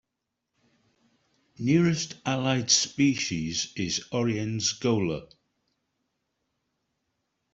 [1.59, 5.27] "Nearest allied species is "Oriens gola".